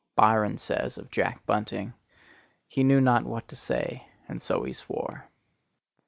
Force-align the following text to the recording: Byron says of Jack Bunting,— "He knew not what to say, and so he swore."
Byron 0.15 0.57
says 0.57 0.97
of 0.97 1.11
Jack 1.11 1.45
Bunting,— 1.45 1.93
"He 2.67 2.83
knew 2.83 2.99
not 3.01 3.23
what 3.23 3.47
to 3.49 3.55
say, 3.55 4.07
and 4.27 4.41
so 4.41 4.63
he 4.63 4.73
swore." 4.73 5.29